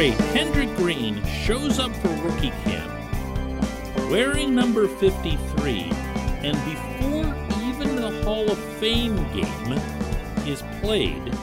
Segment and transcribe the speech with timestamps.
[0.00, 2.90] straight, Kendrick Green shows up for rookie camp
[4.10, 5.90] wearing number 53,
[6.42, 7.26] and before
[7.68, 9.78] even the Hall of Fame game
[10.48, 11.34] is played,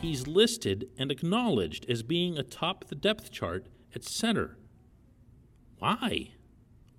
[0.00, 4.56] he's listed and acknowledged as being atop the depth chart at center.
[5.80, 6.30] Why?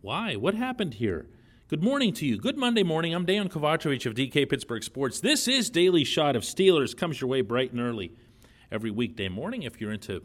[0.02, 0.36] Why?
[0.36, 1.30] What happened here?
[1.70, 2.38] Good morning to you.
[2.38, 3.16] Good Monday morning.
[3.16, 5.22] I'm Dan Kovacevic of DK Pittsburgh Sports.
[5.22, 6.96] This is Daily Shot of Steelers.
[6.96, 8.12] Comes your way bright and early
[8.72, 9.64] every weekday morning.
[9.64, 10.24] If you're into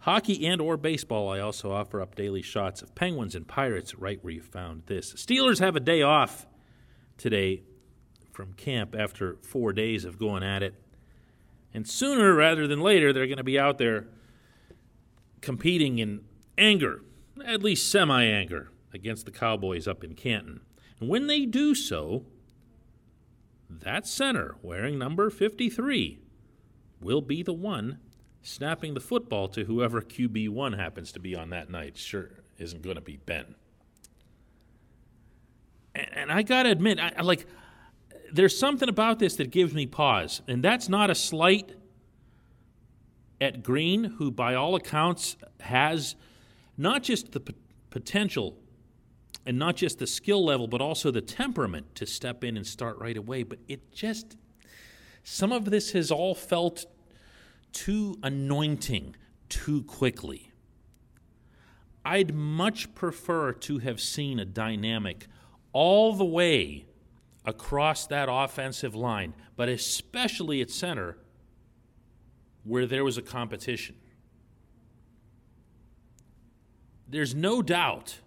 [0.00, 4.22] hockey and or baseball, I also offer up daily shots of Penguins and Pirates right
[4.22, 5.12] where you found this.
[5.14, 6.46] Steelers have a day off
[7.16, 7.62] today
[8.32, 10.74] from camp after four days of going at it.
[11.72, 14.08] And sooner rather than later, they're going to be out there
[15.40, 16.22] competing in
[16.58, 17.02] anger,
[17.44, 20.60] at least semi anger, against the Cowboys up in Canton.
[20.98, 22.26] And when they do so,
[23.68, 26.18] that center wearing number 53
[27.00, 27.98] will be the one
[28.42, 31.96] snapping the football to whoever QB1 happens to be on that night.
[31.96, 33.54] Sure, isn't going to be Ben.
[35.94, 37.46] And, and I got to admit, I, like,
[38.32, 41.72] there's something about this that gives me pause, and that's not a slight
[43.40, 46.14] at Green, who by all accounts has
[46.76, 47.54] not just the p-
[47.88, 48.56] potential
[49.46, 52.98] and not just the skill level, but also the temperament to step in and start
[52.98, 53.42] right away.
[53.42, 54.36] But it just,
[55.22, 56.86] some of this has all felt
[57.72, 59.16] too anointing
[59.48, 60.50] too quickly.
[62.04, 65.26] I'd much prefer to have seen a dynamic
[65.72, 66.86] all the way
[67.44, 71.16] across that offensive line, but especially at center
[72.64, 73.96] where there was a competition.
[77.08, 78.20] There's no doubt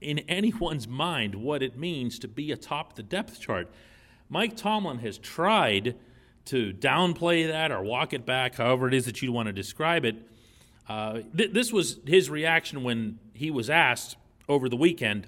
[0.00, 3.70] in anyone's mind what it means to be atop the depth chart.
[4.28, 5.96] Mike Tomlin has tried
[6.46, 10.04] to downplay that or walk it back, however it is that you want to describe
[10.04, 10.16] it.
[10.88, 14.16] Uh, th- this was his reaction when he was asked
[14.48, 15.26] over the weekend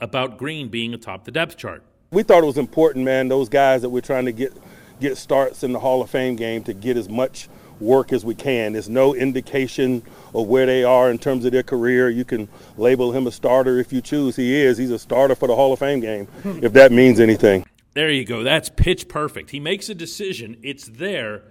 [0.00, 1.82] about Green being atop the depth chart.
[2.10, 4.52] We thought it was important, man, those guys that we're trying to get
[5.00, 7.48] get starts in the Hall of Fame game to get as much
[7.80, 8.74] work as we can.
[8.74, 10.02] There's no indication
[10.32, 12.08] of where they are in terms of their career.
[12.08, 14.36] You can label him a starter if you choose.
[14.36, 14.78] He is.
[14.78, 17.64] He's a starter for the Hall of Fame game, if that means anything.
[17.94, 18.42] There you go.
[18.42, 19.50] That's pitch perfect.
[19.50, 21.42] He makes a decision, it's there,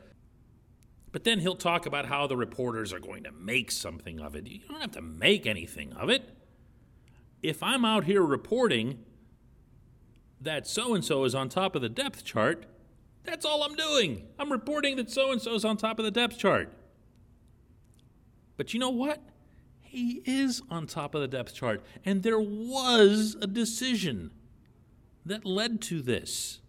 [1.11, 4.47] but then he'll talk about how the reporters are going to make something of it.
[4.47, 6.23] You don't have to make anything of it.
[7.43, 8.99] If I'm out here reporting
[10.39, 12.65] that so and so is on top of the depth chart,
[13.23, 14.27] that's all I'm doing.
[14.39, 16.73] I'm reporting that so and so is on top of the depth chart.
[18.57, 19.21] But you know what?
[19.81, 24.31] He is on top of the depth chart, and there was a decision
[25.25, 26.59] that led to this.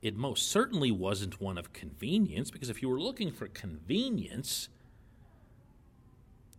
[0.00, 4.68] It most certainly wasn't one of convenience, because if you were looking for convenience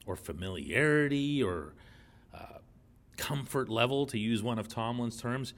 [0.05, 1.73] or familiarity or
[2.33, 2.59] uh,
[3.15, 5.53] comfort level, to use one of Tomlin's terms,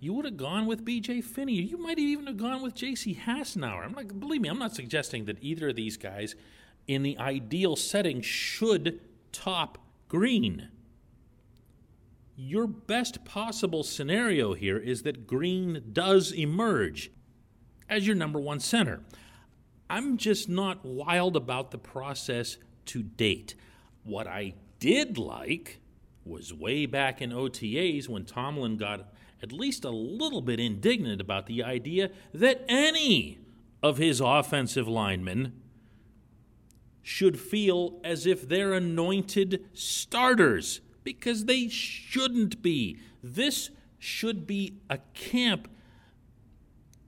[0.00, 1.20] you would have gone with B.J.
[1.22, 1.54] Finney.
[1.54, 3.20] You might even have gone with J.C.
[3.26, 3.84] Hassenauer.
[3.84, 6.36] I'm not, believe me, I'm not suggesting that either of these guys,
[6.86, 9.00] in the ideal setting, should
[9.32, 9.78] top
[10.08, 10.68] Green
[12.40, 17.10] your best possible scenario here is that Green does emerge
[17.88, 19.00] as your number one center.
[19.90, 22.56] I'm just not wild about the process
[22.86, 23.56] to date.
[24.04, 25.80] What I did like
[26.24, 29.12] was way back in OTAs when Tomlin got
[29.42, 33.38] at least a little bit indignant about the idea that any
[33.82, 35.60] of his offensive linemen
[37.02, 40.82] should feel as if they're anointed starters
[41.16, 42.98] because they shouldn't be.
[43.22, 45.68] This should be a camp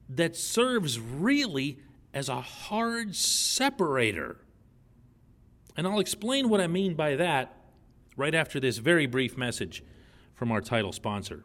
[0.09, 1.79] that serves really
[2.15, 4.39] as a hard separator.
[5.77, 7.55] And I'll explain what I mean by that
[8.17, 9.85] right after this very brief message
[10.35, 11.45] from our title sponsor.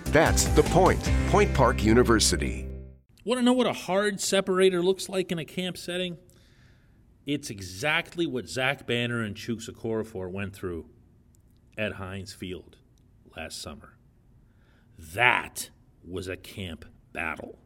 [0.11, 1.09] That's the point.
[1.27, 2.67] Point Park University.
[3.23, 6.17] Want to know what a hard separator looks like in a camp setting?
[7.25, 10.87] It's exactly what Zach Banner and Chuks Okorafor went through
[11.77, 12.75] at Heinz Field
[13.37, 13.95] last summer.
[14.99, 15.69] That
[16.05, 16.83] was a camp
[17.13, 17.59] battle.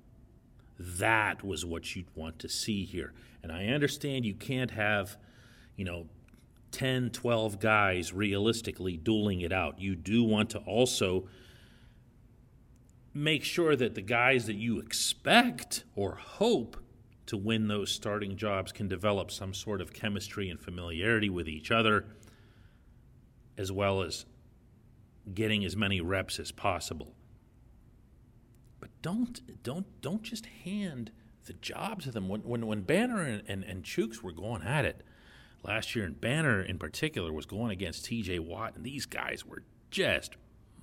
[0.78, 3.14] That was what you'd want to see here.
[3.42, 5.18] And I understand you can't have,
[5.76, 6.10] you know,
[6.74, 9.80] 10, 12 guys realistically dueling it out.
[9.80, 11.28] You do want to also
[13.16, 16.76] make sure that the guys that you expect or hope
[17.26, 21.72] to win those starting jobs can develop some sort of chemistry and familiarity with each
[21.72, 22.06] other,
[23.58, 24.26] as well as
[25.34, 27.16] getting as many reps as possible.
[28.82, 31.12] But don't don't don't just hand
[31.46, 32.28] the job to them.
[32.28, 35.04] When when, when Banner and, and, and Chuks were going at it
[35.64, 39.64] last year, and Banner in particular was going against TJ Watt, and these guys were
[39.90, 40.36] just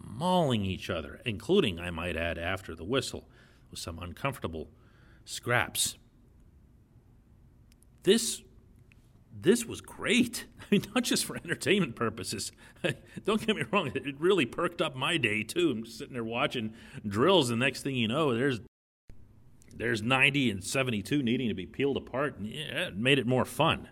[0.02, 3.28] mauling each other, including, I might add, after the whistle,
[3.70, 4.68] with some uncomfortable
[5.24, 5.96] scraps.
[8.02, 8.42] This
[9.40, 10.46] this was great.
[10.60, 12.52] I mean, not just for entertainment purposes.
[13.24, 15.70] Don't get me wrong; it really perked up my day too.
[15.70, 16.74] I'm sitting there watching
[17.06, 18.60] drills, and next thing you know, there's
[19.74, 23.44] there's 90 and 72 needing to be peeled apart, and yeah, it made it more
[23.44, 23.88] fun.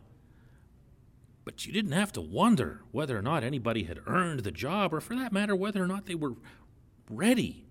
[1.45, 5.01] But you didn't have to wonder whether or not anybody had earned the job, or
[5.01, 6.35] for that matter, whether or not they were
[7.09, 7.67] ready.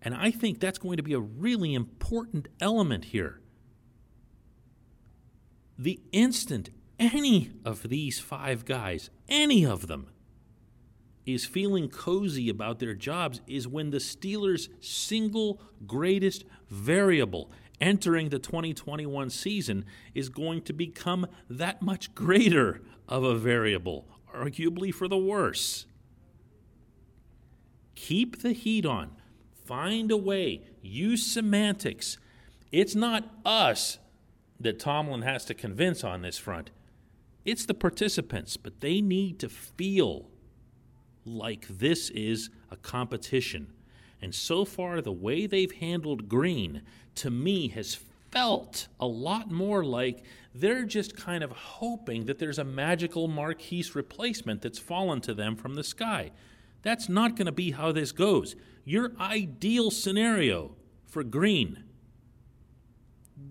[0.00, 3.40] And I think that's going to be a really important element here.
[5.78, 10.08] The instant any of these five guys, any of them,
[11.26, 17.50] is feeling cozy about their jobs is when the Steelers' single greatest variable
[17.80, 19.84] entering the 2021 season
[20.14, 25.86] is going to become that much greater of a variable, arguably for the worse.
[27.94, 29.12] Keep the heat on.
[29.66, 30.62] Find a way.
[30.82, 32.18] Use semantics.
[32.70, 33.98] It's not us
[34.60, 36.70] that Tomlin has to convince on this front.
[37.44, 40.28] It's the participants, but they need to feel
[41.24, 43.72] like this is a competition.
[44.20, 46.82] And so far, the way they've handled Green
[47.16, 47.98] to me has
[48.30, 50.24] felt a lot more like
[50.54, 55.56] they're just kind of hoping that there's a magical Maurkice replacement that's fallen to them
[55.56, 56.30] from the sky.
[56.82, 58.56] That's not going to be how this goes.
[58.84, 60.76] Your ideal scenario
[61.06, 61.84] for Green,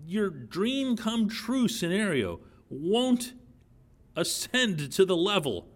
[0.06, 3.34] your dream come true scenario, won't
[4.16, 5.68] ascend to the level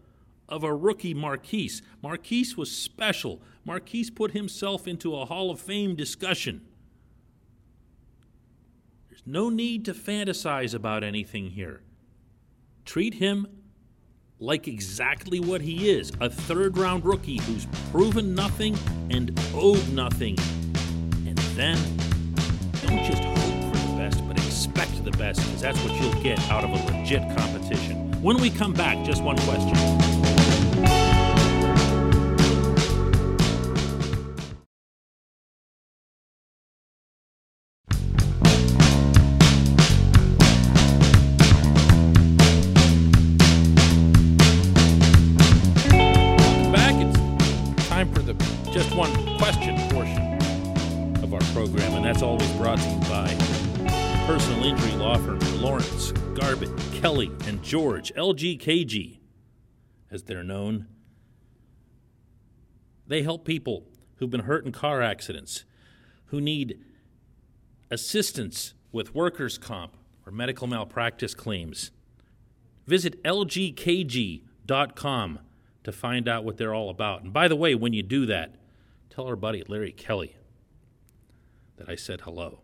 [0.48, 1.80] of a rookie Maurkice.
[2.02, 3.40] Maurkice was special.
[3.64, 6.62] Maurkice put himself into a Hall of Fame discussion.
[9.08, 11.82] There's no need to fantasize about anything here.
[12.84, 13.46] Treat him
[14.40, 18.76] like exactly what he is a third round rookie who's proven nothing
[19.10, 20.36] and owed nothing.
[21.24, 21.78] And then
[22.82, 26.40] don't just hope for the best, but expect the best, because that's what you'll get
[26.50, 28.10] out of a legit competition.
[28.20, 30.31] When we come back, just one question.
[57.52, 59.19] And George, LGKG,
[60.10, 60.87] as they're known.
[63.06, 63.84] They help people
[64.16, 65.66] who've been hurt in car accidents,
[66.26, 66.78] who need
[67.90, 71.91] assistance with workers' comp or medical malpractice claims.
[72.86, 74.38] Visit lgkg.com
[75.84, 77.22] to find out what they're all about.
[77.22, 78.55] And by the way, when you do that,
[79.10, 80.36] tell our buddy Larry Kelly
[81.76, 82.60] that I said hello.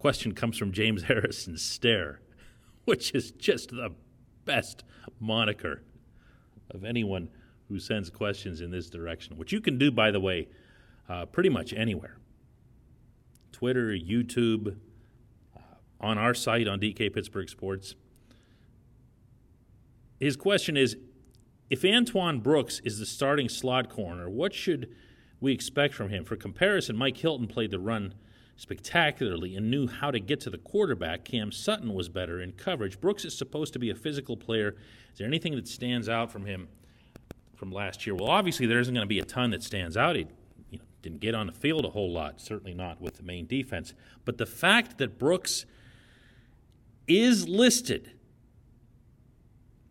[0.00, 2.18] Question comes from James Harrison Stare
[2.90, 3.92] which is just the
[4.44, 4.84] best
[5.18, 5.82] moniker
[6.70, 7.28] of anyone
[7.68, 10.48] who sends questions in this direction, which you can do, by the way,
[11.08, 12.16] uh, pretty much anywhere
[13.52, 14.76] Twitter, YouTube,
[15.56, 15.60] uh,
[16.00, 17.94] on our site on DK Pittsburgh Sports.
[20.18, 20.96] His question is
[21.68, 24.94] If Antoine Brooks is the starting slot corner, what should
[25.40, 26.24] we expect from him?
[26.24, 28.14] For comparison, Mike Hilton played the run
[28.60, 31.24] spectacularly and knew how to get to the quarterback.
[31.24, 33.00] Cam Sutton was better in coverage.
[33.00, 34.76] Brooks is supposed to be a physical player.
[35.12, 36.68] Is there anything that stands out from him
[37.56, 38.14] from last year?
[38.14, 40.14] Well, obviously there isn't going to be a ton that stands out.
[40.14, 40.26] He
[40.70, 43.46] you know, didn't get on the field a whole lot, certainly not with the main
[43.46, 43.94] defense.
[44.26, 45.64] But the fact that Brooks
[47.08, 48.12] is listed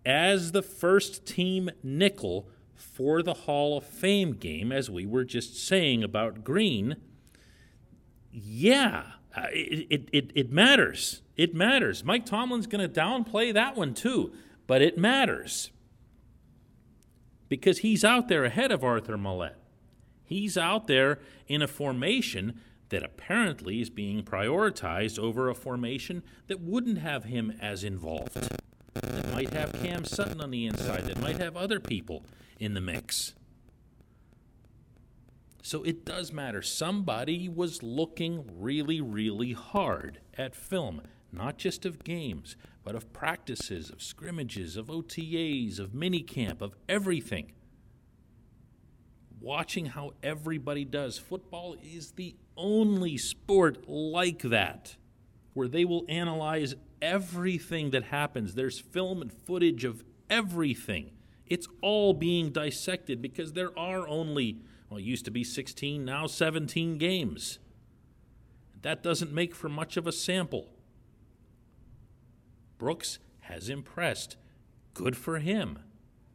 [0.06, 5.58] as the first team nickel for the Hall of Fame game, as we were just
[5.58, 6.98] saying about Green–
[8.32, 9.04] yeah,
[9.36, 11.22] uh, it, it, it, it matters.
[11.36, 12.04] It matters.
[12.04, 14.32] Mike Tomlin's going to downplay that one too,
[14.68, 15.72] but it matters
[17.48, 19.56] because he's out there ahead of Arthur Maulet.
[20.24, 26.60] He's out there in a formation that apparently is being prioritized over a formation that
[26.60, 28.50] wouldn't have him as involved.
[28.94, 32.24] that might have Cam Sutton on the inside, that might have other people
[32.60, 33.34] in the mix.
[35.62, 36.62] So it does matter.
[36.62, 41.02] Somebody was looking really, really hard at film,
[41.32, 47.52] not just of games, but of practices, of scrimmages, of OTAs, of minicamp, of everything.
[49.42, 51.18] Watching how everybody does.
[51.18, 54.96] Football is the only sport like that
[55.54, 58.56] where they will analyze everything that happens.
[58.56, 61.12] There's film and footage of everything.
[61.46, 66.26] It's all being dissected because there are only, well, it used to be 16, now
[66.26, 67.60] 17 games.
[68.82, 70.70] That doesn't make for much of a sample.
[72.78, 74.38] Brooks has impressed.
[74.94, 75.80] Good for him.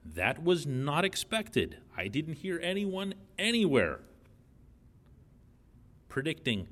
[0.05, 1.79] That was not expected.
[1.97, 4.01] I didn't hear anyone anywhere
[6.09, 6.69] predicting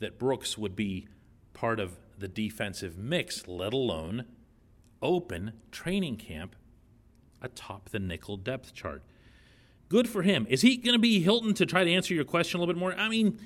[0.00, 1.08] that Brooks would be
[1.54, 4.26] part of the defensive mix, let alone
[5.00, 6.54] open training camp
[7.40, 9.02] atop the nickel depth chart.
[9.94, 10.44] Good for him.
[10.50, 12.80] Is he going to be Hilton to try to answer your question a little bit
[12.80, 12.94] more?
[12.94, 13.38] I mean,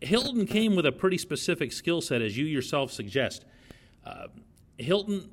[0.00, 3.44] Hilton came with a pretty specific skill set, as you yourself suggest.
[4.04, 4.26] Uh,
[4.76, 5.30] Hilton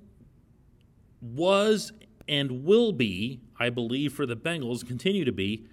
[1.19, 1.93] was
[2.27, 5.65] and will be, I believe, for the Bengals, continue to be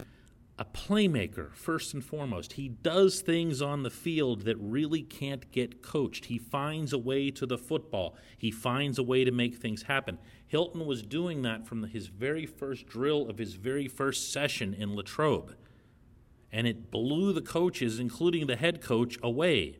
[0.62, 2.52] a playmaker, first and foremost.
[2.52, 6.26] He does things on the field that really can't get coached.
[6.26, 10.18] He finds a way to the football, he finds a way to make things happen.
[10.46, 14.94] Hilton was doing that from his very first drill of his very first session in
[14.94, 15.56] Latrobe.
[16.52, 19.78] And it blew the coaches, including the head coach, away.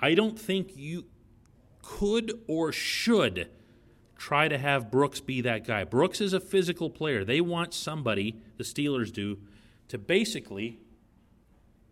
[0.00, 1.04] I don't think you
[1.82, 3.48] could or should
[4.22, 5.82] try to have Brooks be that guy.
[5.82, 7.24] Brooks is a physical player.
[7.24, 9.38] They want somebody, the Steelers do,
[9.88, 10.78] to basically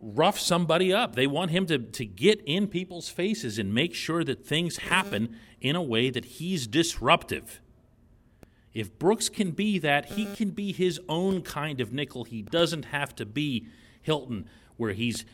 [0.01, 1.17] rough somebody up.
[1.17, 5.37] They want him to, to get in people's faces and make sure that things happen
[5.61, 7.61] in a way that he's disruptive.
[8.73, 12.23] If Brooks can be that, he can be his own kind of nickel.
[12.23, 13.67] He doesn't have to be
[14.03, 15.25] Hilton, where he's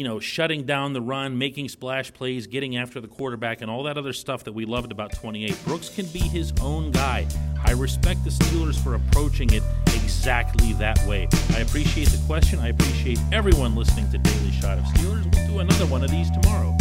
[0.00, 3.82] you know, shutting down the run, making splash plays, getting after the quarterback, and all
[3.82, 5.54] that other stuff that we loved about 28.
[5.66, 7.26] Brooks can be his own guy.
[7.66, 11.28] I respect the Steelers for approaching it exactly that way.
[11.50, 12.60] I appreciate the question.
[12.60, 15.36] I appreciate everyone listening to Daily Shot of Steelers.
[15.36, 16.74] We'll do another one of these tomorrow.